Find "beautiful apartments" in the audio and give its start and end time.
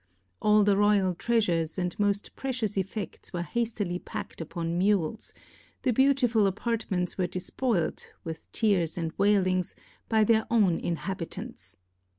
5.93-7.19